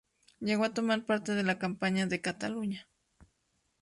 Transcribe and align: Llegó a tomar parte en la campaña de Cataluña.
Llegó 0.39 0.63
a 0.63 0.73
tomar 0.73 1.05
parte 1.05 1.39
en 1.39 1.45
la 1.45 1.59
campaña 1.59 2.07
de 2.07 2.21
Cataluña. 2.21 2.87